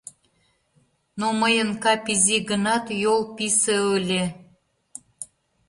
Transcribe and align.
Но 1.19 1.27
мыйын 1.41 1.69
кап 1.83 2.03
изи 2.13 2.37
гынат, 2.49 2.85
йол 3.03 3.21
писе 3.35 3.77
ыле. 3.97 4.23